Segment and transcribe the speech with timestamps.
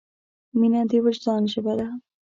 [0.59, 1.87] مینه د وجدان ژبه ده.